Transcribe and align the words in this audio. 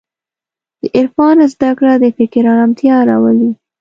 د 0.79 0.81
عرفان 0.97 1.37
زدهکړه 1.53 1.93
د 2.01 2.05
فکر 2.17 2.43
ارامتیا 2.53 2.95
راولي. 3.09 3.51